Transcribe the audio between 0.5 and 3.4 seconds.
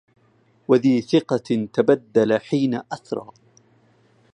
وذي ثقة تبدل حين أثرى